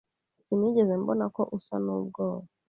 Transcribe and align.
Sinigeze 0.45 0.93
mbona 1.01 1.25
ko 1.35 1.41
usa 1.57 1.75
n'ubwoba. 1.83 2.45